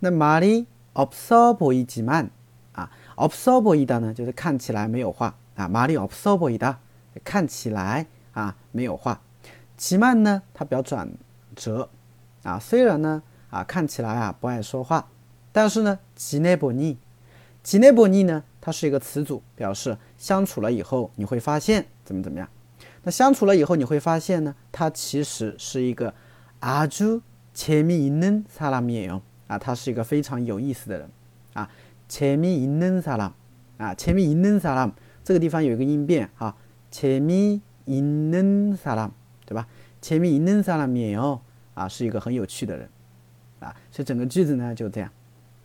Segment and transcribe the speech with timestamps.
[0.00, 2.30] 那말이없어보이지만
[2.72, 5.68] 啊，observe 보이다呢，就是看起来没有话啊。
[5.68, 6.76] 말이없어보이 다，
[7.24, 9.20] 看起来啊没有话。
[9.78, 11.08] 지만呢，它表转
[11.56, 11.88] 折
[12.42, 12.58] 啊。
[12.58, 15.08] 虽然呢啊看起来啊不爱说话，
[15.52, 16.96] 但是呢，지내보 니，
[17.64, 22.48] 지내보니呢，它是一个词组，表示相处了以后你会发现怎么怎么样。
[23.02, 26.14] 那相处了以后你会发现呢，他其实是一个
[26.60, 27.20] 아주
[27.58, 31.10] 재미있는사람이에요啊，他是一个非常有意思的人
[31.54, 31.68] 啊。
[32.08, 33.32] 재미있는사람
[33.78, 34.92] 啊，재미있는사람
[35.22, 36.56] 这个地方有一个音变啊，
[36.90, 39.10] 재미있는사 람，
[39.46, 39.66] 对吧？
[40.00, 41.40] 재미있는사람이에요
[41.74, 42.90] 啊，是一个很有趣的人
[43.60, 45.10] 啊，所以整个句子呢就这样。